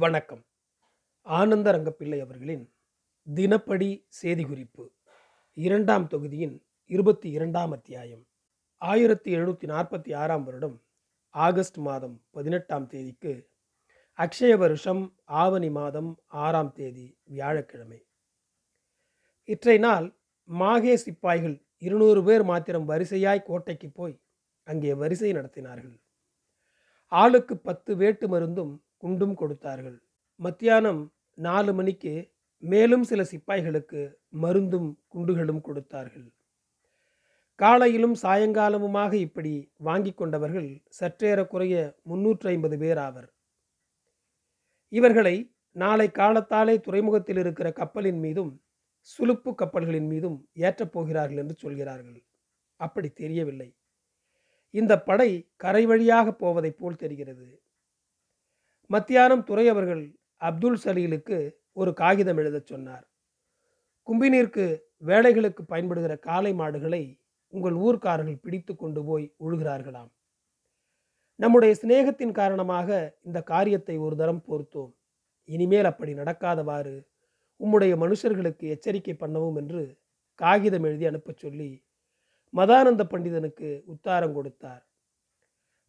வணக்கம். 0.00 0.46
ஆனந்த 1.22 1.72
ரங்கப்பிள்ளை 1.72 2.20
அவர்களின் 2.20 2.74
தினப்படி 3.34 4.06
செய்தி 4.08 4.44
குறிப்பு 4.44 4.92
இரண்டாம் 5.54 6.06
தொகுதியின் 6.06 6.66
இருபத்தி 6.86 7.30
இரண்டாம் 7.30 7.72
அத்தியாயம். 7.72 8.26
ஆயிரத்தி 8.76 9.36
எழுநூற்றி 9.36 9.66
நாற்பத்தி 9.66 10.16
ஆறாம் 10.16 10.44
வருடம் 10.44 10.84
ஆகஸ்ட் 11.28 11.76
மாதம் 11.76 12.24
பதினெட்டாம் 12.30 12.86
தேதிக்கு 12.86 13.50
அக்ஷய 14.18 14.58
வருஷம் 14.58 15.16
ஆவணி 15.24 15.70
மாதம் 15.70 16.22
ஆறாம் 16.26 16.72
தேதி 16.72 17.18
வியாழக்கிழமை. 17.24 18.06
இற்றை 19.44 19.78
நாள் 19.78 20.18
மாகே 20.48 20.94
சிப்பாய்கள் 20.94 21.66
இருநூறு 21.78 22.24
பேர் 22.24 22.42
மாத்திரம் 22.42 22.88
வரிசையாய் 22.88 23.42
கோட்டைக்கு 23.42 23.90
போய் 23.90 24.20
அங்கே 24.64 24.94
வரிசை 24.94 25.32
நடத்தினார்கள். 25.32 26.00
ஆளுக்கு 27.06 27.56
பத்து 27.56 27.96
வேட்டு 27.96 28.28
மருந்தும் 28.28 28.82
குண்டும் 28.98 29.34
கொடுத்தார்கள். 29.34 30.02
மத்தியானம் 30.36 31.12
நாலு 31.34 31.74
மணிக்கு 31.74 32.30
மேலும் 32.58 33.02
சில 33.02 33.22
சிப்பாய்களுக்கு 33.22 34.12
மருந்தும் 34.42 34.98
குண்டுகளும் 35.14 35.60
கொடுத்தார்கள். 35.60 36.32
காலையிலும் 37.54 38.14
சாயங்காலமுமாக 38.22 39.12
இப்படி 39.12 39.72
வாங்கி 39.76 40.12
கொண்டவர்கள் 40.12 40.82
சற்றேறக்குறைய 41.00 41.94
முன்னூற்றி 42.10 42.46
ஐம்பது 42.46 42.78
பேர் 42.78 42.98
ஆவர். 42.98 43.34
இவர்களை 44.88 45.52
நாளை 45.72 46.10
காலத்தாலே 46.10 46.80
துறைமுகத்தில் 46.80 47.36
இருக்கிற 47.36 47.72
கப்பலின் 47.72 48.18
மீதும் 48.18 48.62
சுலுப்பு 49.00 49.54
கப்பல்களின் 49.54 50.06
மீதும் 50.06 50.48
ஏற்றப் 50.54 50.92
போகிறார்கள் 50.92 51.36
என்று 51.36 51.54
சொல்கிறார்கள். 51.54 52.24
அப்படி 52.76 53.08
தெரியவில்லை. 53.08 53.76
இந்த 54.70 55.02
படை 55.02 55.50
கரை 55.56 55.86
வழியாக 55.86 56.32
போவதைப் 56.32 56.78
போல் 56.78 56.96
தெரிகிறது. 56.96 57.62
மத்தியானம் 58.90 59.44
துறை 59.44 59.68
அவர்கள் 59.68 60.02
அப்துல் 60.36 60.80
சலீலுக்கு 60.84 61.38
ஒரு 61.72 61.92
காகிதம் 61.92 62.36
எழுதச் 62.36 62.66
சொன்னார். 62.66 63.06
கும்பினீருக்கு 64.08 64.64
வேலைகளுக்கு 65.06 65.62
பயன்படுகிற 65.62 66.16
காளை 66.16 66.52
மாடுகளை 66.54 67.02
உங்கள் 67.52 67.74
ஊர்க்காரர்கள் 67.74 68.42
பிடித்து 68.44 68.76
கொண்டு 68.76 69.04
போய் 69.04 69.26
உழுகிறார்களாம். 69.44 70.10
நம்முடைய 71.36 71.74
சிநேகத்தின் 71.82 72.32
காரணமாக 72.32 73.18
இந்த 73.22 73.42
காரியத்தை 73.42 73.96
ஒரு 73.98 74.16
தரம் 74.16 74.42
பொறுத்தோம். 74.48 74.92
இனிமேல் 75.44 75.84
அப்படி 75.84 76.12
நடக்காதவாறு 76.14 76.96
உம்முடைய 77.60 77.92
மனுஷர்களுக்கு 77.96 78.64
எச்சரிக்கை 78.74 79.14
பண்ணவும் 79.14 79.56
என்று 79.56 79.82
காகிதம் 80.34 80.84
எழுதி 80.84 81.06
அனுப்பச் 81.06 81.36
சொல்லி 81.36 81.70
மதானந்த 82.54 83.02
பண்டிதனுக்கு 83.12 83.68
உத்தாரம் 83.86 84.32
கொடுத்தார். 84.32 84.82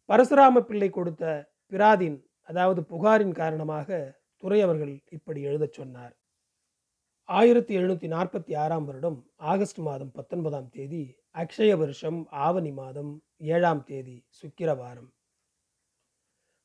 பரசுராம 0.08 0.60
பிள்ளை 0.60 0.90
கொடுத்த 0.90 1.24
பிராதின் 1.72 2.18
அதாவது 2.50 2.80
புகாரின் 2.82 3.32
காரணமாக 3.32 3.88
துறை 4.36 4.58
அவர்கள் 4.62 4.92
இப்படி 5.10 5.40
எழுதச் 5.42 5.72
சொன்னார். 5.72 6.14
ஆயிரத்தி 7.28 7.72
எழுநூற்றி 7.78 8.08
நாற்பத்தி 8.14 8.52
ஆறாம் 8.56 8.84
வருடம் 8.84 9.18
ஆகஸ்ட் 9.36 9.80
மாதம் 9.88 10.12
பத்தொன்பதாம் 10.12 10.68
தேதி 10.68 11.02
அக்ஷய 11.34 11.72
வருஷம் 11.76 12.18
ஆவணி 12.46 12.72
மாதம் 12.72 13.12
ஏழாம் 13.36 13.82
தேதி 13.84 14.16
சுக்கிரவாரம். 14.40 15.10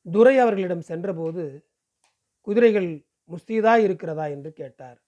துரை 0.06 0.34
அவர்களிடம் 0.38 0.84
சென்றபோது 0.90 1.44
குதிரைகள் 2.46 2.90
முஸ்தீதா 3.30 3.74
இருக்கிறதா 3.76 4.26
என்று 4.26 4.50
கேட்டார். 4.52 4.98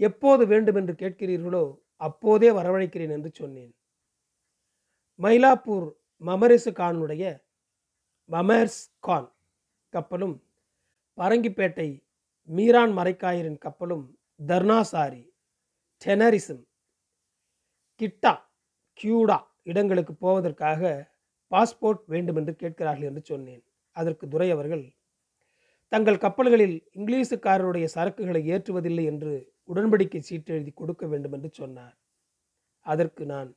எப்போது 0.00 0.42
வேண்டுமென்று 0.46 0.94
கேட்கிறீர்களோ 0.94 1.64
அப்போதே 2.00 2.50
வரவழைக்கிறேன் 2.50 3.14
என்று 3.16 3.30
சொன்னேன். 3.34 3.72
மயிலாப்பூர் 5.18 5.88
மமரிசு 6.22 6.70
கானுடைய 6.70 7.24
மமர்ஸ் 8.30 8.82
கான். 8.98 9.28
கப்பலும் 9.92 10.36
பரங்கிப்பேட்டை 11.18 11.88
மீரான் 12.48 12.92
மரைக்காயரின் 12.98 13.60
கப்பலும் 13.64 14.04
தர்ணாசாரி 14.40 15.22
டெனரிசம் 16.02 16.64
கிட்டா 18.00 18.32
கியூடா 19.00 19.38
இடங்களுக்கு 19.62 20.12
போவதற்காக 20.14 20.90
பாஸ்போர்ட் 21.52 22.02
வேண்டுமென்று 22.12 22.52
கேட்கிறார்கள் 22.56 23.08
என்று 23.10 23.22
சொன்னேன். 23.24 23.62
அதற்கு 23.96 24.24
துரை 24.28 24.48
அவர்கள் 24.50 24.84
தங்கள் 25.92 26.22
கப்பல்களில் 26.24 26.76
இங்கிலீஷுக்காரருடைய 26.98 27.86
சரக்குகளை 27.94 28.42
ஏற்றுவதில்லை 28.54 29.04
என்று 29.04 29.32
உடன்படிக்கை 29.68 30.20
சீட்டு 30.28 30.50
எழுதி 30.54 30.72
கொடுக்க 30.72 31.06
வேண்டும் 31.06 31.32
என்று 31.32 31.50
சொன்னார். 31.52 31.96
அதற்கு 32.86 33.22
நான் 33.26 33.50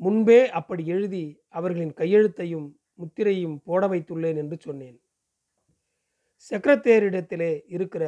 முன்பே 0.00 0.40
அப்படி 0.58 0.84
எழுதி 0.86 1.24
அவர்களின் 1.48 1.94
கையெழுத்தையும் 2.00 2.68
முத்திரையும் 3.00 3.56
போட 3.64 3.82
வைத்துள்ளேன் 3.86 4.38
என்று 4.42 4.56
சொன்னேன். 4.60 4.98
செக்ரட்டேரிடத்திலே 6.48 7.52
இருக்கிற 7.74 8.04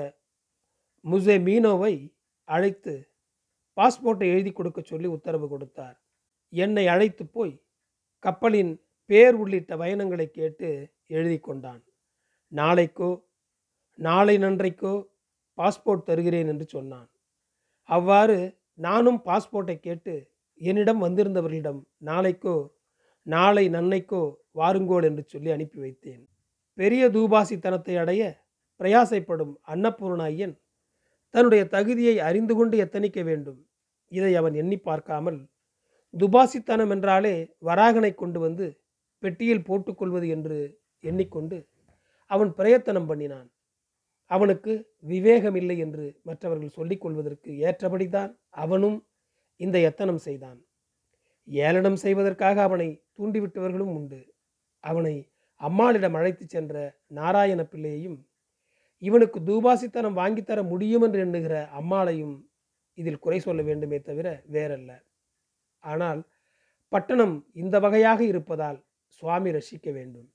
முசே 1.05 1.37
மீனோவை 1.47 1.95
அழைத்து 2.49 2.95
பாஸ்போர்ட்டை 3.77 4.27
எழுதி 4.35 4.51
கொடுக்க 4.53 4.81
சொல்லி 4.83 5.09
உத்தரவு 5.17 5.47
கொடுத்தார். 5.49 5.97
என்னை 6.53 6.85
அழைத்து 6.95 7.25
போய் 7.27 7.55
கப்பலின் 8.25 8.73
பேர் 9.11 9.35
உள்ளிட்ட 9.35 9.73
பயணங்களை 9.77 10.27
கேட்டு 10.31 10.69
எழுதி 11.17 11.39
கொண்டான். 11.39 11.83
நாளைக்கோ 12.53 13.11
நாளை 13.99 14.37
நன்றைக்கோ 14.39 14.95
பாஸ்போர்ட் 15.59 16.09
தருகிறேன் 16.09 16.49
என்று 16.53 16.67
சொன்னான். 16.77 17.11
அவ்வாறு 17.89 18.39
நானும் 18.87 19.21
பாஸ்போர்ட்டை 19.25 19.77
கேட்டு 19.81 20.15
என்னிடம் 20.61 21.05
வந்திருந்தவர்களிடம் 21.07 21.81
நாளைக்கோ 22.05 22.57
நாளை 23.27 23.65
நன்னைக்கோ 23.69 24.23
வாருங்கோள் 24.61 25.07
என்று 25.09 25.23
சொல்லி 25.33 25.51
அனுப்பி 25.51 25.79
வைத்தேன். 25.85 26.25
பெரிய 26.79 27.03
தூபாசித்தனத்தை 27.17 27.95
அடைய 28.03 28.23
பிரயாசைப்படும் 28.81 29.53
அன்னபூர்ண 29.73 30.23
ஐயன் 30.33 30.57
தன்னுடைய 31.35 31.63
தகுதியை 31.75 32.17
அறிந்து 32.29 32.55
கொண்டு 32.59 32.77
எத்தனிக்க 32.85 33.19
வேண்டும்? 33.29 33.61
இதை 34.13 34.33
அவன் 34.41 34.55
எண்ணி 34.63 34.79
பார்க்காமல் 34.79 35.39
துபாசித்தனம் 36.15 36.93
என்றாலே 36.95 37.35
வராகனை 37.69 38.11
கொண்டு 38.15 38.39
வந்து 38.45 38.67
பெட்டியில் 39.23 39.67
போட்டுக்கொள்வது 39.69 40.27
என்று 40.37 40.59
எண்ணிக்கொண்டு 41.05 41.57
அவன் 42.31 42.51
பிரயத்தனம் 42.59 43.09
பண்ணினான். 43.11 43.49
அவனுக்கு 44.31 44.73
விவேகம் 45.13 45.57
இல்லை 45.61 45.77
என்று 45.85 46.07
மற்றவர்கள் 46.29 46.77
சொல்லிக் 46.79 47.03
கொள்வதற்கு 47.03 47.51
ஏற்றபடிதான் 47.67 48.33
அவனும் 48.65 48.99
இந்த 49.61 49.77
எத்தனம் 49.89 50.23
செய்தான். 50.27 50.59
ஏளனம் 51.49 51.99
செய்வதற்காக 52.05 52.57
அவனை 52.69 52.89
தூண்டிவிட்டவர்களும் 53.19 53.93
உண்டு. 53.99 54.21
அவனை 54.85 55.15
அம்மாளிடம் 55.57 56.15
அழைத்துச் 56.15 56.49
சென்ற 56.49 57.01
நாராயண 57.07 57.65
பிள்ளையையும் 57.65 58.27
இவனுக்கு 58.99 59.41
தூபாசித்தனம் 59.41 60.19
வாங்கித்தர 60.19 60.69
முடியும் 60.69 61.03
என்று 61.03 61.21
எண்ணுகிற 61.21 61.69
அம்மாளையும் 61.81 62.37
இதில் 62.95 63.19
குறை 63.19 63.41
சொல்ல 63.41 63.63
வேண்டுமே 63.63 64.01
தவிர 64.01 64.43
வேறல்ல. 64.53 64.91
ஆனால் 65.79 66.21
பட்டணம் 66.89 67.51
இந்த 67.55 67.79
வகையாக 67.79 68.25
இருப்பதால் 68.25 68.85
சுவாமி 69.09 69.51
ரசிக்க 69.51 69.93
வேண்டும். 69.93 70.29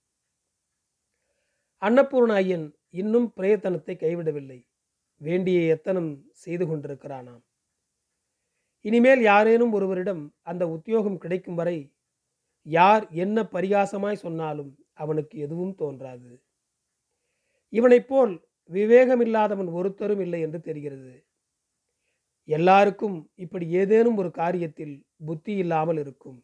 அன்னபூர்ண 1.82 2.32
ஐயன் 2.34 2.76
இன்னும் 2.90 3.34
பிரயத்தனத்தை 3.38 3.96
கைவிடவில்லை. 3.96 4.59
வேண்டிய 5.18 5.62
எத்தனம் 5.62 6.12
செய்து 6.32 6.66
கொண்டிருக்கிறானாம். 6.66 7.44
இனிமேல் 8.82 9.22
யாரேனும் 9.22 9.74
ஒருவரிடம் 9.74 10.34
அந்த 10.42 10.70
உத்தியோகம் 10.70 11.18
கிடைக்கும் 11.18 11.56
வரை 11.56 11.94
யார் 12.66 13.03
என்ன 13.09 13.44
பரிகாசமாய் 13.44 14.24
சொன்னாலும் 14.26 14.72
அவனுக்கு 15.03 15.35
எதுவும் 15.39 15.75
தோன்றாது. 15.75 16.31
இவனைப் 17.73 18.07
போல் 18.07 18.34
விவேகமில்லாதவன் 18.69 19.69
ஒருத்தரும் 19.78 20.19
இல்லை 20.19 20.39
என்று 20.41 20.59
தெரிகிறது. 20.62 21.13
எல்லாருக்கும் 22.50 23.17
இப்படி 23.35 23.66
ஏதேனும் 23.81 24.17
ஒரு 24.17 24.29
காரியத்தில் 24.41 24.95
புத்தி 25.25 25.53
இல்லாமல் 25.63 26.00
இருக்கும். 26.03 26.40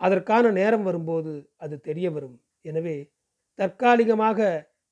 அதற்கான 0.00 0.50
நேரம் 0.50 0.82
வரும்போது 0.82 1.32
அது 1.56 1.76
தெரிய 1.80 2.06
வரும். 2.10 2.36
எனவே 2.60 2.96
தற்காலிகமாக 3.58 4.38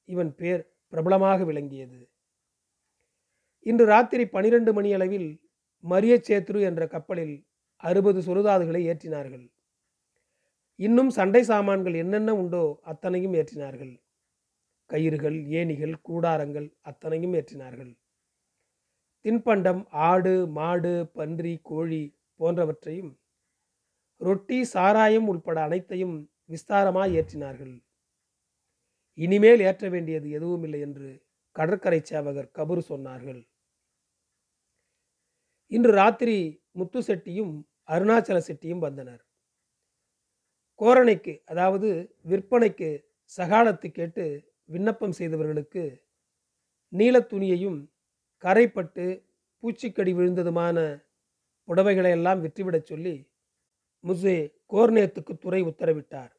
இவன் 0.08 0.32
பேர் 0.34 0.62
பிரபலமாக 0.92 1.44
விளங்கியது. 1.44 2.00
இன்று 3.66 3.84
ராத்திரி 3.86 4.24
பனிரெண்டு 4.26 4.70
மணி 4.72 4.90
அளவில் 4.92 5.28
மரிய 5.84 6.14
சேத்ரு 6.28 6.60
என்ற 6.60 6.82
கப்பலில் 6.86 7.36
அறுபது 7.82 8.20
சுருதாதுகளை 8.20 8.80
ஏற்றினார்கள். 8.90 9.46
இன்னும் 10.84 11.10
சண்டை 11.10 11.42
சாமான்கள் 11.42 11.94
என்னென்ன 11.94 12.30
உண்டோ 12.34 12.62
அத்தனையும் 12.90 13.34
ஏற்றினார்கள். 13.40 13.94
கயிறுகள் 14.90 15.36
ஏணிகள் 15.58 15.94
கூடாரங்கள் 16.08 16.68
அத்தனையும் 16.90 17.34
ஏற்றினார்கள். 17.40 17.92
தின்பண்டம் 19.24 19.82
ஆடு 20.08 20.34
மாடு 20.58 20.94
பன்றி 21.16 21.54
கோழி 21.62 22.02
போன்றவற்றையும் 22.40 23.12
ரொட்டி 24.20 24.58
சாராயம் 24.64 25.28
உட்பட 25.32 25.58
அனைத்தையும் 25.62 26.16
விஸ்தாரமாய் 26.48 27.14
ஏற்றினார்கள். 27.20 27.74
இனிமேல் 29.18 29.62
ஏற்ற 29.68 29.88
வேண்டியது 29.88 30.28
எதுவும் 30.30 30.64
இல்லை 30.66 30.80
என்று 30.80 31.08
கடற்கரை 31.56 32.00
சேவகர் 32.10 32.52
கபூர் 32.58 32.82
சொன்னார்கள். 32.88 33.40
இன்று 35.76 35.92
ராத்திரி 35.92 36.38
முத்து 36.72 37.00
செட்டியும் 37.08 37.52
அருணாச்சல 37.88 38.38
செட்டியும் 38.48 38.84
வந்தனர். 38.86 39.22
கோரணைக்கு 40.82 41.42
அதாவது 41.44 42.12
விற்பனைக்கு 42.24 43.04
சகாலத்து 43.38 43.90
கேட்டு 43.92 44.44
விண்ணப்பம் 44.64 45.10
செய்தவர்களுக்கு 45.10 46.02
நீலத்துணியையும் 46.92 47.88
கரைப்பட்டு 48.44 49.24
பூச்சிக்கடி 49.62 50.14
விழுந்ததுமான 50.14 50.78
புடவைகளை 51.68 52.10
எல்லாம் 52.10 52.42
விற்றுவிடச் 52.42 52.86
சொல்லி 52.86 53.30
முசே 54.04 54.52
கோர்னேத்துக்கு 54.72 55.38
துறை 55.38 55.62
உத்தரவிட்டார். 55.62 56.32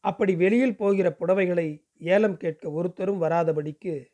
அப்படி 0.00 0.34
வெளியில் 0.34 0.76
போகிற 0.76 1.16
புடவைகளை 1.20 1.84
ஏலம் 1.98 2.36
கேட்க 2.36 2.70
ஒருத்தரும் 2.70 3.22
வராதபடிக்கு 3.22 4.10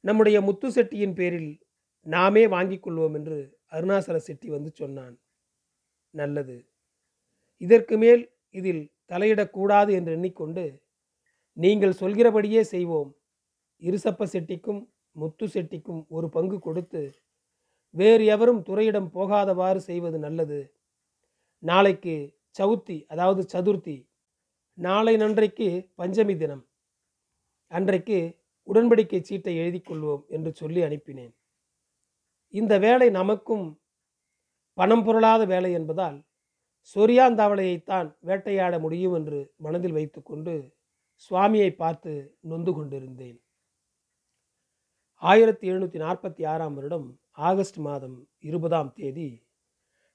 நம்முடைய 0.00 0.40
முத்து 0.40 0.68
செட்டியின் 0.68 1.14
பேரில் 1.14 1.60
நாமே 2.02 2.46
வாங்கிக் 2.46 2.88
கொள்வோம் 2.88 3.14
என்று 3.14 3.38
அருணாசல 3.72 4.16
செட்டி 4.16 4.48
வந்து 4.48 4.70
சொன்னான். 4.74 5.18
நல்லது. 6.10 6.56
இதற்கு 7.60 7.98
மேல் 7.98 8.22
இதில் 8.54 8.82
தலையிடக்கூடாது 9.10 9.90
என்று 9.98 10.12
எண்ணிக்கொண்டு 10.12 10.64
நீங்கள் 11.56 11.98
சொல்கிறபடியே 12.00 12.62
செய்வோம். 12.74 13.10
இருசப்ப 13.82 14.26
செட்டிக்கும் 14.32 14.80
முத்து 15.16 15.46
செட்டிக்கும் 15.46 16.02
ஒரு 16.08 16.26
பங்கு 16.28 16.58
கொடுத்து 16.58 17.02
வேறு 17.94 18.24
எவரும் 18.34 18.62
துறையிடம் 18.62 19.08
போகாதவாறு 19.14 19.80
செய்வது 19.88 20.18
நல்லது. 20.18 20.60
நாளைக்கு 21.62 22.16
சவுத்தி 22.58 22.96
அதாவது 23.06 23.42
சதுர்த்தி 23.54 23.96
நாளை 24.78 25.14
நன்றைக்கு 25.16 25.68
பஞ்சமி 25.94 26.34
தினம். 26.36 26.64
அன்றைக்கு 27.72 28.18
உடன்படிக்கை 28.68 29.20
சீட்டை 29.20 29.54
எழுதி 29.56 29.80
கொள்வோம் 29.80 30.22
என்று 30.28 30.50
சொல்லி 30.54 30.80
அனுப்பினேன். 30.82 31.34
இந்த 32.54 32.74
வேலை 32.78 33.08
நமக்கும் 33.10 33.66
பணம் 34.78 35.04
பொருளாத 35.04 35.42
வேலை 35.44 35.70
என்பதால் 35.72 36.18
சொரியாந்தாவளையைத்தான் 36.92 38.08
வேட்டையாட 38.20 38.74
முடியும் 38.78 39.14
என்று 39.14 39.38
மனதில் 39.56 39.96
வைத்துக்கொண்டு 39.98 40.54
சுவாமியை 41.30 41.70
பார்த்து 41.74 42.12
நொந்து 42.50 42.72
கொண்டிருந்தேன். 42.74 43.38
ஆயிரத்தி 45.22 45.64
எழுநூற்றி 45.70 45.98
நாற்பத்தி 46.04 46.42
ஆறாம் 46.52 46.74
வருடம் 46.74 47.06
ஆகஸ்ட் 47.48 47.78
மாதம் 47.86 48.16
இருபதாம் 48.38 48.92
தேதி 48.92 49.28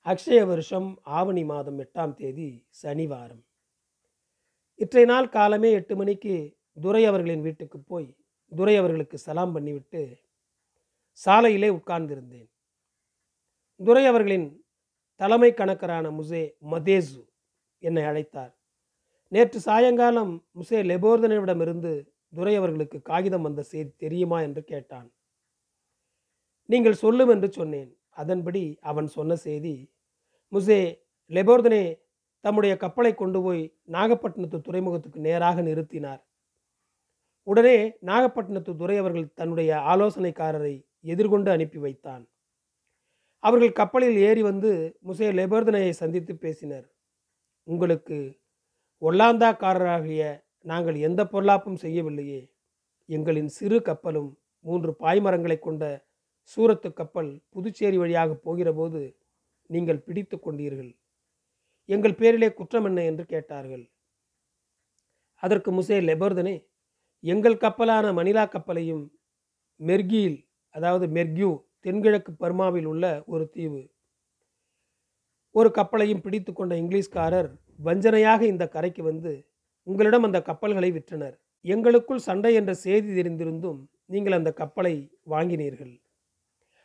அக்ஷய 0.05 0.41
வருஷம் 0.45 0.89
ஆவணி 1.17 1.43
மாதம் 1.43 1.79
எட்டாம் 1.79 2.13
தேதி 2.13 2.49
சனிவாரம். 2.69 3.43
இற்றை 4.81 5.05
நாள் 5.05 5.29
காலமே 5.29 5.71
எட்டு 5.71 5.95
மணிக்கு 5.95 6.35
துரை 6.81 7.03
அவர்களின் 7.05 7.41
வீட்டுக்கு 7.41 7.79
போய் 7.81 8.09
துரை 8.51 8.75
அவர்களுக்கு 8.77 9.17
சலாம் 9.17 9.53
பண்ணிவிட்டு 9.55 10.01
சாலையிலே 11.19 11.69
உட்கார்ந்திருந்தேன். 11.79 12.49
துரை 13.79 14.05
அவர்களின் 14.05 14.47
தலைமை 15.21 15.53
கணக்கரான 15.53 16.05
முசே 16.19 16.41
மதேசு 16.71 17.19
என்னை 17.79 18.03
அழைத்தார். 18.03 18.53
நேற்று 19.27 19.59
சாயங்காலம் 19.59 20.47
முசே 20.59 20.79
லெபோர்தனிடமிருந்து 20.91 21.91
துரை 22.35 22.55
அவர்களுக்கு 22.55 23.01
காகிதம் 23.01 23.41
வந்த 23.41 23.61
செய்தி 23.61 23.91
தெரியுமா 23.97 24.41
என்று 24.41 24.63
கேட்டான். 24.63 25.11
நீங்கள் 26.65 26.93
சொல்லும் 26.93 27.29
என்று 27.29 27.51
சொன்னேன். 27.51 27.91
அதன்படி 28.09 28.77
அவன் 28.81 29.07
சொன்ன 29.07 29.35
செய்தி 29.35 29.75
முசே 30.51 30.79
லெபோர்தனே 31.31 31.83
தம்முடைய 32.39 32.77
கப்பலை 32.77 33.13
கொண்டு 33.13 33.41
போய் 33.41 33.63
நாகப்பட்டினத்து 33.91 34.61
துறைமுகத்துக்கு 34.61 35.19
நேராக 35.19 35.61
நிறுத்தினார். 35.61 36.21
உடனே 37.43 37.77
நாகப்பட்டினத்து 38.05 38.75
துறை 38.75 38.97
அவர்கள் 38.97 39.33
தன்னுடைய 39.33 39.75
ஆலோசனைக்காரரை 39.75 40.75
எதிர்கொண்டு 40.99 41.51
அனுப்பி 41.51 41.77
வைத்தான். 41.77 42.23
அவர்கள் 43.43 43.71
கப்பலில் 43.71 44.17
ஏறி 44.17 44.41
வந்து 44.41 44.99
முசே 45.07 45.27
லெபர்தனையை 45.31 45.89
சந்தித்து 45.89 46.35
பேசினர். 46.35 46.87
உங்களுக்கு 47.63 48.39
ஒல்லாந்தாக்காரராகிய 49.01 50.43
நாங்கள் 50.59 50.95
எந்த 50.95 51.23
பொருளாப்பும் 51.23 51.81
செய்யவில்லையே. 51.81 52.51
எங்களின் 53.09 53.47
சிறு 53.47 53.81
கப்பலும் 53.81 54.37
மூன்று 54.59 54.95
பாய்மரங்களை 54.99 55.59
கொண்ட 55.59 56.09
சூரத்து 56.43 56.93
கப்பல் 56.93 57.41
புதுச்சேரி 57.49 57.97
வழியாக 57.97 58.33
போகிறபோது 58.33 59.17
நீங்கள் 59.65 59.99
பிடித்து 59.99 60.37
கொண்டீர்கள். 60.37 60.95
எங்கள் 61.85 62.15
பேரிலே 62.15 62.53
குற்றம் 62.53 62.85
என்ன? 62.85 63.03
என்று 63.03 63.25
கேட்டார்கள். 63.25 63.91
அதற்கு 65.35 65.71
முசே 65.71 65.97
லெபர்தனே 66.01 66.55
எங்கள் 67.19 67.57
கப்பலான 67.57 68.13
மணிலா 68.13 68.43
கப்பலையும் 68.47 69.03
மெர்கியில் 69.79 70.47
அதாவது 70.69 71.07
மெர்கியூ 71.07 71.70
தென்கிழக்கு 71.85 72.31
பர்மாவில் 72.43 72.87
உள்ள 72.91 73.05
ஒரு 73.25 73.45
தீவு. 73.55 73.81
ஒரு 75.55 75.69
கப்பலையும் 75.77 76.23
பிடித்து 76.25 76.53
கொண்ட 76.53 76.73
இங்கிலீஷ்காரர் 76.75 77.49
வஞ்சனையாக 77.85 78.41
இந்த 78.41 78.65
கரைக்கு 78.67 79.03
வந்து 79.03 79.31
உங்களிடம் 79.87 80.23
அந்த 80.23 80.39
கப்பல்களை 80.41 80.89
விற்றனர். 80.91 81.35
எங்களுக்குள் 81.65 82.25
சண்டை 82.27 82.51
என்ற 82.59 82.71
செய்தி 82.73 83.09
தெரிந்திருந்தும் 83.17 83.79
நீங்கள் 84.05 84.37
அந்த 84.37 84.51
கப்பலை 84.53 84.95
வாங்கினீர்கள். 85.23 85.93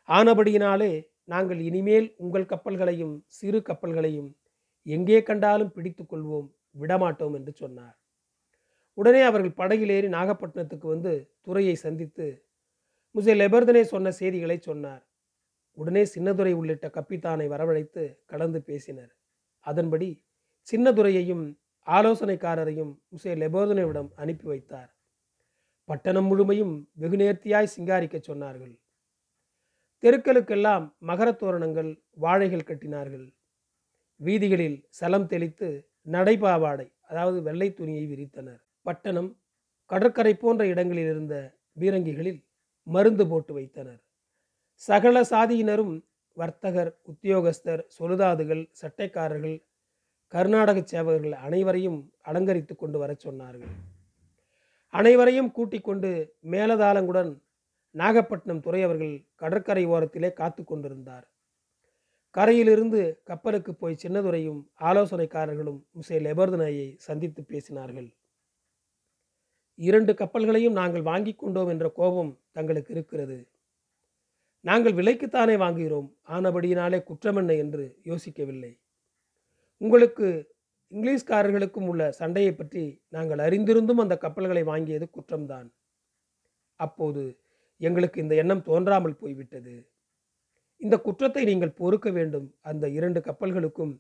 ஆனபடியினாலே 0.09 0.93
நாங்கள் 1.25 1.61
இனிமேல் 1.69 2.09
உங்கள் 2.17 2.51
கப்பல்களையும் 2.53 3.15
சிறு 3.27 3.61
கப்பல்களையும் 3.69 4.31
எங்கே 4.87 5.23
கண்டாலும் 5.23 5.73
பிடித்து 5.77 6.03
கொள்வோம் 6.05 6.49
விடமாட்டோம் 6.81 7.35
என்று 7.35 7.53
சொன்னார். 7.53 7.97
உடனே 8.99 9.23
அவர்கள் 9.23 9.59
படகிலேறி 9.61 10.09
நாகப்பட்டினத்துக்கு 10.09 10.87
வந்து 10.87 11.13
துறையை 11.43 11.75
சந்தித்து 11.75 12.27
முசே 13.17 13.35
லெபர்தனே 13.41 13.83
சொன்ன 13.83 14.11
செய்திகளை 14.11 14.61
சொன்னார். 14.61 15.09
உடனே 15.73 16.03
சின்னதுரை 16.03 16.53
உள்ளிட்ட 16.53 16.87
கப்பித்தானை 16.87 17.49
வரவழைத்து 17.49 18.19
கலந்து 18.25 18.63
பேசினர். 18.63 19.17
அதன்படி 19.59 20.25
சின்னதுரையையும் 20.73 21.59
ஆலோசனைக்காரரையும் 21.87 22.99
முசே 23.11 23.33
லெபோதனையிடம் 23.43 24.09
அனுப்பி 24.15 24.47
வைத்தார். 24.47 24.97
பட்டணம் 25.85 26.25
முழுமையும் 26.25 26.91
வெகு 26.93 27.17
நேர்த்தியாய் 27.17 27.73
சிங்காரிக்க 27.77 28.21
சொன்னார்கள். 28.29 28.81
தெருக்களுக்கெல்லாம் 30.03 30.95
மகரத் 30.99 31.39
தோரணங்கள் 31.39 32.03
வாழைகள் 32.11 32.69
கட்டினார்கள். 32.69 33.35
வீதிகளில் 34.17 34.87
சலம் 34.89 35.27
தெளித்து 35.27 35.89
நடைபாவாடை 36.11 36.93
அதாவது 37.01 37.43
வெள்ளை 37.43 37.73
துணியை 37.73 38.05
விரித்தனர். 38.07 38.61
பட்டணம் 38.83 39.41
கடற்கரை 39.85 40.35
போன்ற 40.35 40.67
இடங்களில் 40.67 41.05
இருந்த 41.05 41.59
பீரங்கிகளில் 41.81 42.45
மருந்து 42.87 43.27
போட்டு 43.27 43.55
வைத்தனர். 43.55 44.03
சகல 44.75 45.23
சாதியினரும் 45.23 46.05
வர்த்தகர் 46.33 46.97
உத்தியோகஸ்தர் 47.13 47.83
சொலுதாதுகள் 47.99 48.71
சட்டைக்காரர்கள் 48.83 49.65
கர்நாடக 50.27 50.79
சேவகர்கள் 50.81 51.31
அனைவரையும் 51.31 52.13
அலங்கரித்து 52.23 52.77
கொண்டு 52.77 52.99
வரச் 52.99 53.29
சொன்னார்கள். 53.29 53.75
அனைவரையும் 54.89 55.51
கூட்டிக் 55.51 55.85
கொண்டு 55.85 56.37
மேலதாளங்குடன் 56.43 57.43
நாகப்பட்டினம் 57.91 58.61
துறை 58.61 58.83
அவர்கள் 58.83 59.27
கடற்கரை 59.35 59.87
ஓரத்திலே 59.87 60.33
காத்து 60.33 60.65
கொண்டிருந்தார். 60.65 61.31
கரையிலிருந்து 62.31 63.21
கப்பலுக்கு 63.25 63.75
போய் 63.75 64.03
சின்னதுரையும் 64.03 64.67
ஆலோசனைக்காரர்களும் 64.81 65.81
முசே 65.95 66.19
லெபர்தனையை 66.27 66.95
சந்தித்து 66.97 67.45
பேசினார்கள். 67.49 68.16
இரண்டு 69.79 70.13
கப்பல்களையும் 70.13 70.79
நாங்கள் 70.81 71.03
வாங்கி 71.03 71.35
கொண்டோம் 71.35 71.69
என்ற 71.69 71.89
கோபம் 71.89 72.39
தங்களுக்கு 72.53 72.95
இருக்கிறது. 72.95 73.49
நாங்கள் 74.61 74.93
விலைக்குத்தானே 74.93 75.57
வாங்குகிறோம். 75.57 76.09
ஆனபடியினாலே 76.29 76.99
குற்றமென்ன 77.09 77.57
என்று 77.57 77.97
யோசிக்கவில்லை. 78.05 78.79
உங்களுக்கு 79.81 80.27
இங்கிலீஷ்காரர்களுக்கும் 80.93 81.89
உள்ள 81.89 82.11
சண்டையை 82.11 82.53
பற்றி 82.55 83.03
நாங்கள் 83.09 83.39
அறிந்திருந்தும் 83.39 84.03
அந்த 84.05 84.17
கப்பல்களை 84.17 84.63
வாங்கியது 84.63 85.07
குற்றம்தான். 85.17 85.69
அப்போது 86.77 87.39
எங்களுக்கு 87.77 88.23
இந்த 88.23 88.35
எண்ணம் 88.35 88.63
தோன்றாமல் 88.63 89.19
போய்விட்டது. 89.19 89.75
இந்த 90.77 90.97
குற்றத்தை 90.97 91.45
நீங்கள் 91.45 91.79
பொறுக்க 91.81 92.11
வேண்டும். 92.11 92.55
அந்த 92.61 92.89
இரண்டு 92.89 93.21
கப்பல்களுக்கும் 93.21 93.95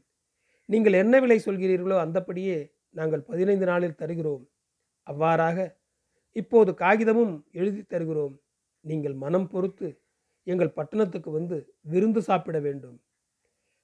நீங்கள் 0.65 0.93
என்ன 0.93 1.21
விலை 1.21 1.39
சொல்கிறீர்களோ 1.47 1.97
அந்தபடியே 2.05 2.73
நாங்கள் 2.91 3.21
பதினைந்து 3.21 3.67
நாளில் 3.67 3.95
தருகிறோம். 3.95 4.45
அவ்வாறாக 5.07 5.59
இப்போது 6.37 6.71
காகிதமும் 6.81 7.35
எழுதி 7.53 7.83
தருகிறோம். 7.83 8.35
நீங்கள் 8.85 9.17
மனம் 9.25 9.49
பொறுத்து 9.49 9.89
எங்கள் 10.47 10.77
பட்டணத்துக்கு 10.79 11.31
வந்து 11.31 11.57
விருந்து 11.93 12.21
சாப்பிட 12.23 12.57
வேண்டும். 12.67 12.97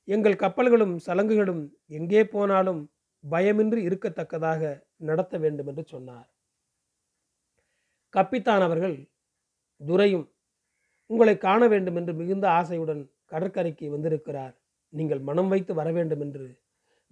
எங்கள் 0.09 0.43
கப்பல்களும் 0.43 0.95
சலங்குகளும் 1.07 1.63
எங்கே 1.99 2.23
போனாலும் 2.35 2.81
பயமின்றி 3.25 3.81
இருக்கத்தக்கதாக 3.89 4.63
நடத்த 5.09 5.35
வேண்டும் 5.39 5.69
என்று 5.71 5.85
சொன்னார். 5.85 6.29
கப்பித்தான் 8.15 8.65
அவர்கள் 8.67 8.97
துரையும் 9.81 10.27
உங்களை 11.11 11.35
காண 11.39 11.63
வேண்டும் 11.69 11.97
என்று 12.01 12.13
மிகுந்த 12.15 12.47
ஆசையுடன் 12.59 13.03
கடற்கரைக்கு 13.27 13.87
வந்திருக்கிறார். 13.91 14.55
நீங்கள் 14.93 15.23
மனம் 15.29 15.51
வைத்து 15.53 15.73
வர 15.75 15.89
வேண்டும் 15.93 16.23
என்று 16.27 16.47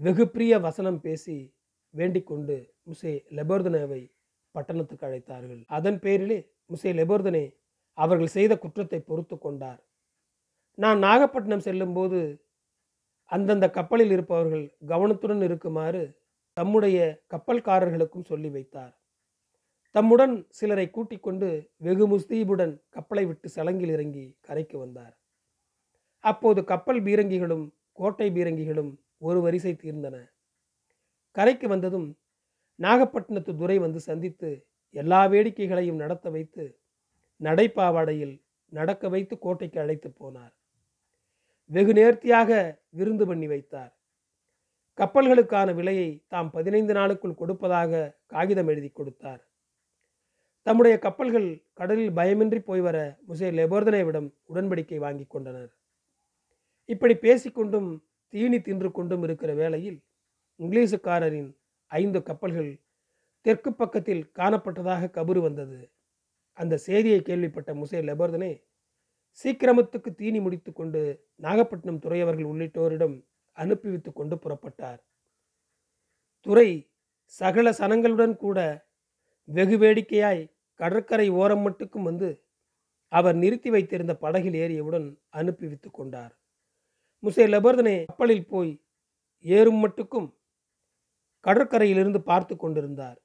வெகு 0.01 0.25
பிரிய 0.29 0.53
வசனம் 0.59 1.01
பேசி 1.01 1.37
வேண்டிக் 1.91 2.27
கொண்டு 2.27 2.75
முசே 2.87 3.13
லெபர்தனேவை 3.31 4.03
பட்டணத்துக்கு 4.55 5.07
அழைத்தார்கள். 5.07 5.63
அதன் 5.67 5.99
பேரிலே 5.99 6.39
முசே 6.71 6.91
லெபர்தனே 7.01 7.45
அவர்கள் 7.99 8.27
செய்த 8.27 8.59
குற்றத்தை 8.59 9.01
பொறுத்து 9.01 9.39
கொண்டார். 9.39 9.81
நான் 10.75 10.99
நாகப்பட்டினம் 10.99 11.67
செல்லும்போது 11.67 12.47
அந்தந்த 13.25 13.71
கப்பலில் 13.71 14.11
இருப்பவர்கள் 14.11 14.77
கவனத்துடன் 14.87 15.43
இருக்குமாறு 15.43 16.03
தம்முடைய 16.53 16.99
கப்பல்காரர்களுக்கும் 17.31 18.25
சொல்லி 18.25 18.49
வைத்தார். 18.49 18.95
தம்முடன் 19.91 20.47
சிலரை 20.49 20.91
கூட்டிக் 20.91 21.23
கொண்டு 21.23 21.71
வெகு 21.77 22.07
முஸ்தீபுடன் 22.09 22.75
கப்பலை 22.91 23.27
விட்டு 23.27 23.49
சலங்கில் 23.49 23.89
இறங்கி 23.89 24.37
கரைக்கு 24.41 24.79
வந்தார். 24.79 25.15
அப்போது 26.25 26.65
கப்பல் 26.65 27.03
பீரங்கிகளும் 27.03 27.67
கோட்டை 27.93 28.31
பீரங்கிகளும் 28.31 28.93
ஒரு 29.19 29.41
வரிசை 29.41 29.73
தீர்ந்தன. 29.73 30.17
கரைக்கு 31.31 31.69
வந்ததும் 31.69 32.09
நாகப்பட்டினத்து 32.79 33.57
துரை 33.57 33.79
வந்து 33.79 34.01
சந்தித்து 34.01 34.51
எல்லா 34.91 35.27
வேடிக்கைகளையும் 35.27 35.97
நடத்த 35.97 36.31
வைத்து 36.31 36.65
நடைப்பாவாடையில் 37.41 38.35
நடக்க 38.69 39.09
வைத்து 39.09 39.39
கோட்டைக்கு 39.39 39.81
அழைத்து 39.81 40.09
போனார். 40.11 40.53
வெகு 41.71 41.93
நேர்த்தியாக 41.93 42.81
விருந்து 42.91 43.27
பண்ணி 43.27 43.47
வைத்தார். 43.47 43.93
கப்பல்களுக்கான 44.99 45.75
விலையை 45.75 46.09
தாம் 46.29 46.51
பதினைந்து 46.51 46.95
நாளுக்குள் 46.95 47.35
கொடுப்பதாக 47.35 48.17
காகிதம் 48.27 48.69
எழுதி 48.69 48.91
கொடுத்தார். 48.91 49.49
தம்முடைய 50.63 50.99
கப்பல்கள் 50.99 51.65
கடலில் 51.73 52.13
பயமின்றி 52.13 52.59
போய் 52.59 52.81
வர 52.81 53.19
முசே 53.29 53.49
லெபோர்தனேவிடம் 53.51 54.29
உடன்படிக்கை 54.55 54.99
வாங்கி 54.99 55.25
கொண்டனர். 55.25 55.71
இப்படி 56.85 57.15
பேசிக்கொண்டும் 57.15 57.89
தீனி 58.29 58.61
தின்று 58.61 58.93
கொண்டும் 58.93 59.23
இருக்கிற 59.23 59.55
வேளையில் 59.55 59.99
இங்கிலீஷுக்காரரின் 60.61 61.57
ஐந்து 61.91 62.23
கப்பல்கள் 62.23 62.83
தெற்கு 63.41 63.73
பக்கத்தில் 63.73 64.31
காணப்பட்டதாக 64.39 65.11
கபுரு 65.11 65.41
வந்தது. 65.41 65.91
அந்த 66.53 66.77
செய்தியை 66.77 67.23
கேள்விப்பட்ட 67.23 67.75
முசே 67.75 68.01
லெபர்தனே 68.09 68.63
சீக்கிரமத்துக்கு 69.45 70.15
தீனி 70.15 70.41
முடித்து 70.41 70.73
கொண்டு 70.73 71.01
நாகப்பட்டினம் 71.37 71.99
துறையவர்கள் 71.99 72.51
உள்ளிட்டோரிடம் 72.53 73.17
அனுப்பி 73.53 73.89
வைத்து 73.89 74.13
கொண்டு 74.13 74.37
புறப்பட்டார். 74.37 75.01
துறை 76.41 76.93
சகல 77.25 77.71
சனங்களுடன் 77.71 78.37
கூட 78.37 78.89
வெகு 79.45 79.79
வேடிக்கையாய் 79.79 80.51
கடற்கரை 80.75 81.29
ஓரம் 81.31 81.65
மட்டுக்கும் 81.67 82.03
வந்து 82.03 82.29
அவர் 83.09 83.37
நிறுத்தி 83.37 83.71
வைத்திருந்த 83.71 84.17
படகில் 84.17 84.53
ஏறியவுடன் 84.53 85.19
அனுப்பி 85.29 85.67
வைத்து 85.67 85.91
கொண்டார். 85.91 86.33
முசே 87.23 87.47
லெபர்தனே 87.55 88.05
கப்பலில் 88.05 88.47
போய் 88.47 88.73
ஏறும் 89.45 89.81
மட்டுக்கும் 89.85 90.29
கடற்கரையிலிருந்து 91.47 92.19
பார்த்து 92.19 92.57
கொண்டிருந்தார். 92.57 93.19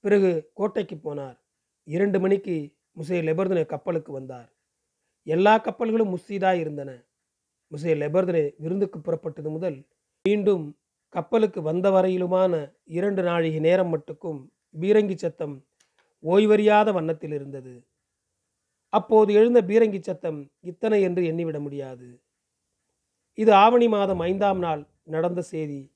பிறகு 0.00 0.50
கோட்டைக்கு 0.54 0.96
போனார். 0.96 1.36
இரண்டு 1.84 2.20
மணிக்கு 2.20 2.76
முசே 2.96 3.18
லெபர்தனே 3.28 3.66
கப்பலுக்கு 3.66 4.12
வந்தார். 4.12 4.52
எல்லா 5.22 5.58
கப்பல்களும் 5.58 6.14
முஸ்தீதாய் 6.14 6.58
இருந்தன. 6.58 6.90
முசே 7.72 7.92
லெபர்தனே 8.02 8.54
விருந்துக்கு 8.58 8.98
புறப்பட்டது 8.98 9.50
முதல் 9.50 9.86
மீண்டும் 10.24 10.78
கப்பலுக்கு 11.08 11.62
வந்த 11.62 11.90
வரையிலுமான 11.90 12.52
இரண்டு 12.84 13.22
நாழிகை 13.22 13.60
நேரம் 13.60 13.92
மட்டுக்கும் 13.94 14.40
பீரங்கி 14.80 15.14
சத்தம் 15.14 15.66
ஓய்வறியாத 16.22 16.92
வண்ணத்தில் 16.92 17.32
இருந்தது. 17.32 17.74
அப்போது 18.88 19.32
எழுந்த 19.32 19.62
பீரங்கி 19.62 20.00
சத்தம் 20.00 20.50
இத்தனை 20.60 21.02
என்று 21.02 21.22
எண்ணிவிட 21.22 21.60
முடியாது. 21.60 22.20
இது 23.34 23.52
ஆவணி 23.52 23.88
மாதம் 23.88 24.18
ஐந்தாம் 24.18 24.58
நாள் 24.58 24.82
நடந்த 25.02 25.42
செய்தி 25.42 25.92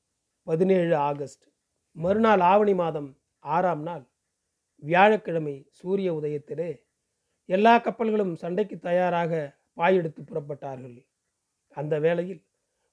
பதினேழு 0.46 0.96
ஆகஸ்ட். 0.96 1.49
மறுநாள் 1.96 2.40
ஆவணி 2.40 2.74
மாதம் 2.74 3.10
ஆறாம் 3.44 3.82
நாள் 3.82 4.04
வியாழக்கிழமை 4.82 5.54
சூரிய 5.70 6.10
உதயத்திலே 6.12 6.70
எல்லா 7.48 7.72
கப்பல்களும் 7.78 8.34
சண்டைக்கு 8.34 8.76
தயாராக 8.78 9.32
பாயெடுத்து 9.76 10.20
புறப்பட்டார்கள். 10.22 10.96
அந்த 11.76 11.94
வேளையில் 12.00 12.40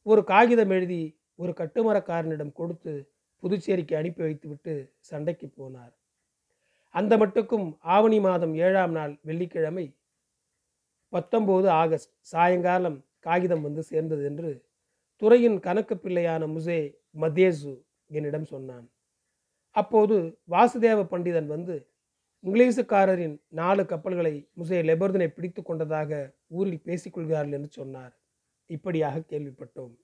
ஒரு 0.06 0.24
காகிதம் 0.24 0.70
எழுதி 0.70 1.02
ஒரு 1.36 1.52
கட்டுமரக்காரனிடம் 1.52 2.54
கொடுத்து 2.54 2.94
புதுச்சேரிக்கு 3.44 3.94
அனுப்பி 3.96 4.22
வைத்துவிட்டு 4.22 4.74
சண்டைக்கு 5.00 5.48
போனார். 5.58 5.94
அந்த 6.96 7.14
மட்டுக்கும் 7.18 7.68
ஆவணி 7.96 8.20
மாதம் 8.20 8.54
ஏழாம் 8.56 8.92
நாள் 8.92 9.14
வெள்ளிக்கிழமை 9.22 9.86
பத்தொம்போது 11.14 11.68
ஆகஸ்ட் 11.82 12.14
சாயங்காலம் 12.32 12.98
காகிதம் 13.20 13.62
வந்து 13.62 13.84
சேர்ந்தது 13.84 14.24
என்று 14.26 14.50
துறையின் 15.22 15.60
கணக்கு 15.60 15.96
பிள்ளையான 15.96 16.48
முசே 16.48 16.80
மதேசு 17.22 17.74
என்னிடம் 18.08 18.46
சொன்னான். 18.46 18.88
அப்போது 19.76 20.16
வாசுதேவ 20.50 21.00
பண்டிதன் 21.14 21.46
வந்து 21.46 21.76
இங்கிலீஷுக்காரரின் 22.44 23.38
நாலு 23.48 23.86
கப்பல்களை 23.86 24.34
முசே 24.58 24.80
லெபர்தனை 24.90 25.28
பிடித்து 25.28 25.62
கொண்டதாக 25.64 26.36
ஊரில் 26.48 26.86
பேசிக்கொள்கிறார்கள் 26.86 27.58
என்று 27.58 27.70
சொன்னார். 27.70 28.14
இப்படியாக 28.66 29.24
கேள்விப்பட்டோம். 29.32 29.96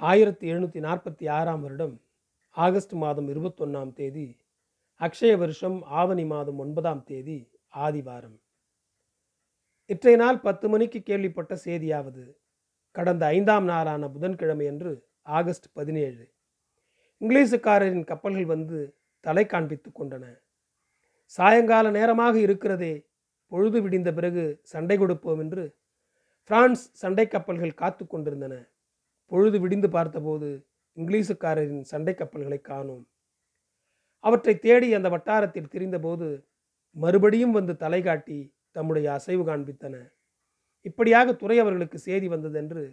ஆயிரத்தி 0.00 0.52
எழுநூற்றி 0.52 0.80
நாற்பத்தி 0.88 1.24
ஆறாம் 1.28 1.62
வருடம் 1.62 1.96
ஆகஸ்ட் 2.56 2.92
மாதம் 2.92 3.28
இருபத்தொன்னாம் 3.28 3.92
தேதி 3.92 4.26
அக்ஷய 5.00 5.32
வருஷம் 5.38 5.82
ஆவணி 5.82 6.24
மாதம் 6.24 6.58
ஒன்பதாம் 6.58 7.02
தேதி 7.04 7.38
ஆதிவாரம். 7.74 8.36
இற்றைய 9.86 10.16
நாள் 10.18 10.38
பத்து 10.40 10.68
மணிக்கு 10.68 11.00
கேள்விப்பட்ட 11.02 11.56
செய்தியாவது 11.56 12.24
கடந்த 12.96 13.26
ஐந்தாம் 13.26 13.64
நாளான 13.64 14.08
புதன்கிழமையன்று 14.08 14.92
ஆகஸ்ட் 15.36 15.66
பதினேழு. 15.72 16.24
இங்கிலீஷுக்காரரின் 17.20 18.04
கப்பல்கள் 18.10 18.48
வந்து 18.54 18.78
தலை 19.20 19.44
காண்பித்து 19.46 19.90
கொண்டன. 19.90 20.24
சாயங்கால 21.24 21.90
நேரமாக 21.90 22.34
இருக்கிறதே 22.38 22.94
பொழுது 23.52 23.78
விடிந்த 23.82 24.10
பிறகு 24.14 24.44
சண்டை 24.62 24.96
கொடுப்போம் 24.98 25.40
என்று 25.44 25.64
பிரான்ஸ் 26.50 26.84
சண்டை 26.92 27.26
கப்பல்கள் 27.26 27.80
காத்து 27.82 28.04
கொண்டிருந்தன. 28.06 28.54
பொழுது 29.32 29.56
விடிந்து 29.60 29.88
பார்த்தபோது 29.90 30.48
இங்கிலீஷுக்காரரின் 30.96 31.82
சண்டை 31.82 32.14
கப்பல்களை 32.14 32.60
காணோம். 32.60 33.04
அவற்றை 34.24 34.54
தேடி 34.58 34.88
அந்த 34.94 35.08
வட்டாரத்தில் 35.08 35.72
திரிந்தபோது 35.72 36.28
மறுபடியும் 36.96 37.56
வந்து 37.58 37.74
தலை 37.76 38.00
காட்டி 38.02 38.38
தம்முடைய 38.70 39.06
அசைவு 39.12 39.42
காண்பித்தன. 39.44 39.94
இப்படியாக 40.86 41.32
துறை 41.32 41.56
அவர்களுக்கு 41.58 41.98
செய்தி 41.98 42.28
வந்ததென்று 42.28 42.84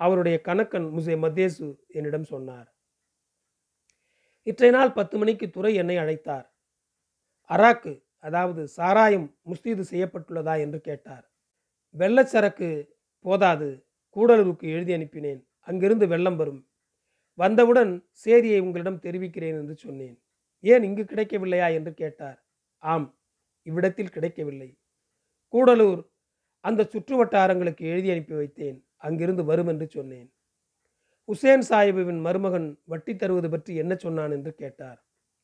அவருடைய 0.00 0.40
கணக்கன் 0.44 0.88
முசே 0.96 1.14
மத்தேசு 1.24 1.66
என்னிடம் 1.88 2.24
சொன்னார். 2.24 2.68
இற்றைய 4.46 4.72
நாள் 4.74 4.92
பத்து 4.92 5.18
மணிக்கு 5.18 5.50
துறை 5.50 5.74
என்னை 5.74 5.96
அழைத்தார். 5.96 6.46
அராக்கு 7.50 7.92
அதாவது 8.18 8.68
சாராயம் 8.68 9.36
முஸ்தீது 9.42 9.82
செய்யப்பட்டுள்ளதா 9.90 10.60
என்று 10.60 10.80
கேட்டார். 10.80 11.24
வெள்ளச்சரக்கு 11.94 12.68
போதாது 13.24 13.68
கூடலூருக்கு 14.16 14.66
எழுதி 14.68 14.92
அனுப்பினேன் 14.92 15.40
அங்கிருந்து 15.60 16.08
வெள்ளம் 16.08 16.36
வரும். 16.36 16.68
வந்தவுடன் 17.38 17.92
சேதியை 18.24 18.60
உங்களிடம் 18.60 18.98
தெரிவிக்கிறேன் 18.98 19.58
என்று 19.58 19.76
சொன்னேன். 19.76 20.16
ஏன் 20.60 20.82
இங்கு 20.82 21.02
கிடைக்கவில்லையா 21.02 21.74
என்று 21.74 21.94
கேட்டார். 21.94 22.38
ஆம் 22.82 23.18
இவ்விடத்தில் 23.62 24.10
கிடைக்கவில்லை. 24.10 24.78
கூடலூர் 25.52 26.02
அந்த 26.60 26.84
சுற்று 26.84 27.24
வட்டாரங்களுக்கு 27.24 27.80
எழுதி 27.80 28.10
அனுப்பி 28.10 28.34
வைத்தேன். 28.34 28.78
அங்கிருந்து 29.06 29.42
வரும் 29.50 29.70
என்று 29.72 29.86
சொன்னேன். 29.96 30.28
உசேன் 31.28 31.64
சாஹிபுவின் 31.68 32.20
மருமகன் 32.26 32.68
வட்டி 32.92 33.12
தருவது 33.16 33.48
பற்றி 33.54 33.72
என்ன 33.82 33.92
சொன்னான் 34.04 34.34
என்று 34.36 34.50
கேட்டார். 34.62 34.98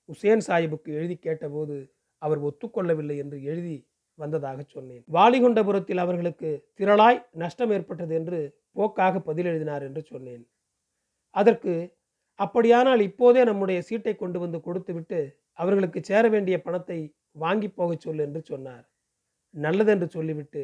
உசேன் 0.09 0.45
சாஹிபுக்கு 0.49 0.91
எழுதி 0.99 1.17
கேட்டபோது 1.27 1.77
அவர் 2.23 2.41
ஒத்துக்கொள்ளவில்லை 2.49 3.17
என்று 3.23 3.39
எழுதி 3.51 3.77
வந்ததாக 4.19 4.61
சொன்னேன். 4.75 5.03
வாலிகொண்டபுரத்தில் 5.17 6.03
அவர்களுக்கு 6.05 6.51
திரளாய் 6.79 7.19
நஷ்டம் 7.43 7.73
ஏற்பட்டது 7.77 8.15
என்று 8.21 8.39
போக்காக 8.79 9.21
பதில் 9.29 9.49
எழுதினார் 9.51 9.85
என்று 9.89 10.03
சொன்னேன். 10.13 10.43
அதற்கு 11.35 11.75
அப்படியானால் 12.41 13.03
இப்போதே 13.09 13.43
நம்முடைய 13.51 13.79
சீட்டை 13.89 14.15
கொண்டு 14.17 14.39
வந்து 14.45 14.59
கொடுத்துவிட்டு 14.67 15.21
அவர்களுக்கு 15.63 15.99
சேர 16.11 16.25
வேண்டிய 16.35 16.57
பணத்தை 16.67 16.99
வாங்கி 17.43 17.69
போகச் 17.79 18.05
சொல் 18.05 18.23
என்று 18.27 18.41
சொன்னார். 18.51 18.85
நல்லதென்று 19.55 20.07
சொல்லிவிட்டு 20.17 20.63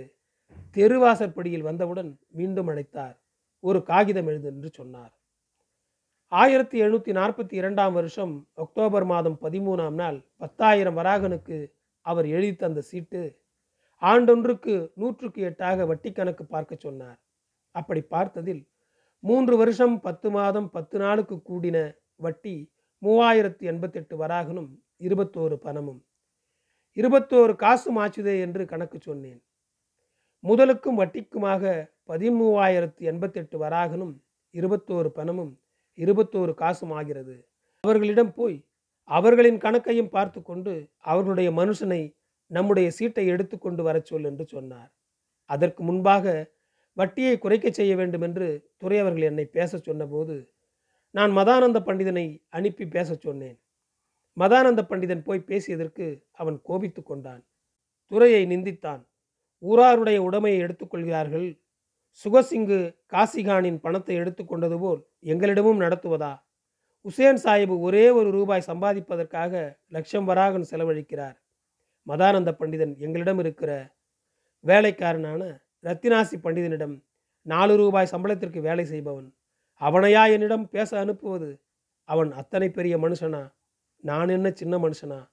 தெருவாசற்படியில் 0.76 1.62
வந்தவுடன் 1.62 2.10
மீண்டும் 2.28 2.68
அழைத்தார். 2.68 3.16
ஒரு 3.60 3.82
காகிதம் 3.82 4.26
எழுது 4.26 4.48
என்று 4.48 4.70
சொன்னார். 4.72 5.12
ஆயிரத்தி 6.28 6.82
எழுநூற்றி 6.82 7.12
நாற்பத்தி 7.20 7.52
இரண்டாம் 7.52 7.92
வருஷம் 7.92 8.48
அக்டோபர் 8.54 9.04
மாதம் 9.04 9.38
பதிமூணாம் 9.40 9.94
நாள் 9.94 10.18
பத்தாயிரம் 10.36 10.96
வராகனுக்கு 10.96 11.72
அவர் 12.00 12.26
எழுதி 12.26 12.56
தந்த 12.56 12.80
சீட்டு 12.80 13.40
ஆண்டொன்றுக்கு 14.02 14.90
நூற்றுக்கு 14.94 15.42
எட்டாக 15.42 15.86
வட்டி 15.86 16.12
கணக்கு 16.12 16.44
பார்க்க 16.44 16.76
சொன்னார். 16.78 17.18
அப்படி 17.70 18.00
பார்த்ததில் 18.00 18.62
மூன்று 19.18 19.56
வருஷம் 19.56 20.00
பத்து 20.00 20.30
மாதம் 20.30 20.70
பத்து 20.70 20.98
நாளுக்கு 20.98 21.36
கூடின 21.50 21.78
வட்டி 22.16 22.72
மூவாயிரத்தி 23.02 23.64
எண்பத்தெட்டு 23.72 24.14
வராகனும் 24.18 24.70
இருபத்தோரு 25.00 25.54
பணமும். 25.54 26.00
இருபத்தோரு 26.96 27.56
காசு 27.56 27.90
மாச்சுதே 27.98 28.40
என்று 28.40 28.66
கணக்கு 28.66 28.98
சொன்னேன். 29.00 29.40
முதலுக்கும் 30.44 30.98
வட்டிக்குமாக 31.00 31.62
பதிமூவாயிரத்து 32.08 33.02
எண்பத்தெட்டு 33.12 33.56
வராகனும் 33.58 34.14
இருபத்தோரு 34.54 35.08
பணமும் 35.08 35.52
இருபத்தோரு 35.98 36.54
காசும் 36.54 36.90
ஆகிறது. 36.90 37.48
அவர்களிடம் 37.84 38.34
போய் 38.34 38.64
அவர்களின் 39.04 39.58
கணக்கையும் 39.58 40.08
பார்த்து 40.08 40.42
கொண்டு 40.42 40.72
அவர்களுடைய 40.98 41.50
மனுஷனை 41.50 42.14
நம்முடைய 42.50 42.90
சீட்டை 42.90 43.26
எடுத்துக்கொண்டு 43.26 43.82
வரச் 43.82 44.04
சொல் 44.04 44.24
என்று 44.24 44.44
சொன்னார். 44.46 44.90
அதற்கு 45.50 45.82
முன்பாக 45.82 46.52
வட்டியை 46.96 47.38
குறைக்க 47.38 47.70
செய்ய 47.70 47.96
வேண்டும் 47.96 48.22
என்று 48.22 48.46
துறையவர்கள் 48.82 49.28
என்னை 49.30 49.46
பேச 49.46 49.78
சொன்னபோது 49.78 50.36
நான் 51.10 51.30
மதானந்த 51.30 51.78
பண்டிதனை 51.80 52.24
அனுப்பி 52.48 52.86
பேச 52.86 53.14
சொன்னேன். 53.14 53.58
மதானந்த 54.36 54.80
பண்டிதன் 54.88 55.22
போய் 55.22 55.46
பேசியதற்கு 55.46 56.06
அவன் 56.32 56.58
கோபித்து 56.62 57.02
கொண்டான். 57.02 57.42
துறையை 58.10 58.42
நிந்தித்தான். 58.46 59.02
ஊராருடைய 59.60 60.18
உடைமையை 60.18 60.58
எடுத்துக்கொள்கிறார்கள். 60.58 61.60
சுகசிங்கு 62.24 62.96
காசிகானின் 63.12 63.76
பணத்தை 63.76 64.16
எடுத்துக்கொண்டது 64.16 64.78
போல் 64.78 65.06
எங்களிடமும் 65.22 65.80
நடத்துவதா? 65.80 66.40
உசேன் 67.00 67.40
சாஹிப் 67.42 67.78
ஒரே 67.78 68.10
ஒரு 68.10 68.30
ரூபாய் 68.30 68.64
சம்பாதிப்பதற்காக 68.66 69.78
லட்சம் 69.88 70.28
வராகன் 70.28 70.66
செலவழிக்கிறார். 70.70 71.36
மதானந்த 72.06 72.50
பண்டிதன் 72.58 72.96
எங்களிடம் 72.96 73.38
இருக்கிற 73.38 73.96
வேலைக்காரனான 74.60 75.60
ரத்தினாசி 75.82 76.36
பண்டிதனிடம் 76.42 77.04
நாலு 77.42 77.76
ரூபாய் 77.76 78.08
சம்பளத்திற்கு 78.10 78.60
வேலை 78.60 78.84
செய்பவன். 78.84 79.36
அவனையா 79.80 80.32
என்னிடம் 80.32 80.68
பேச 80.68 80.98
அனுப்புவது? 80.98 81.62
அவன் 82.04 82.32
அத்தனை 82.32 82.70
பெரிய 82.70 82.98
மனுஷனா? 82.98 83.52
நான் 83.96 84.28
என்ன 84.28 84.50
சின்ன 84.50 84.78
மனுஷனா? 84.78 85.30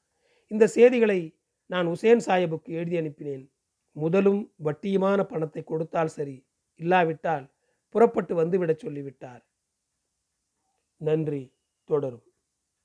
இந்த 0.47 0.67
செய்திகளை 0.67 1.37
நான் 1.65 1.85
உசேன் 1.85 2.23
சாஹிபுக்கு 2.25 2.69
எழுதி 2.69 2.99
அனுப்பினேன். 2.99 3.54
முதலும் 3.95 4.41
வட்டியுமான 4.63 5.19
பணத்தை 5.23 5.63
கொடுத்தால் 5.63 6.13
சரி 6.17 6.37
இல்லாவிட்டால் 6.79 7.45
புறப்பட்டு 7.95 8.33
வந்துவிடச் 8.35 8.79
சொல்லிவிட்டார். 8.79 9.43
நன்றி 11.01 11.43
தொடரும். 11.89 12.24